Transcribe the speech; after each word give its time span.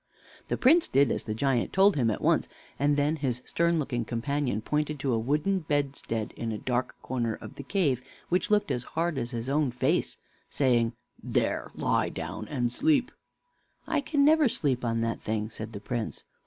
The 0.47 0.57
Prince 0.57 0.87
did 0.87 1.11
as 1.11 1.25
the 1.25 1.35
giant 1.35 1.71
told 1.71 1.95
him 1.95 2.09
at 2.09 2.23
once, 2.23 2.47
and 2.79 2.97
then 2.97 3.17
his 3.17 3.43
stern 3.45 3.77
looking 3.77 4.03
companion 4.03 4.59
pointed 4.59 4.99
to 5.01 5.13
a 5.13 5.19
wooden 5.19 5.59
bedstead 5.59 6.31
in 6.35 6.51
a 6.51 6.57
dark 6.57 6.95
corner 7.03 7.35
of 7.35 7.53
the 7.53 7.61
cave, 7.61 8.01
which 8.27 8.49
looked 8.49 8.71
as 8.71 8.81
hard 8.97 9.19
as 9.19 9.29
his 9.29 9.47
own 9.47 9.69
face, 9.69 10.17
saying: 10.49 10.93
"There, 11.21 11.69
lie 11.75 12.09
down 12.09 12.47
and 12.47 12.71
sleep." 12.71 13.11
"I 13.85 14.01
can 14.01 14.25
never 14.25 14.49
sleep 14.49 14.83
on 14.83 15.01
that 15.01 15.21
thing," 15.21 15.51
said 15.51 15.71
the 15.71 15.79
Prince. 15.79 16.25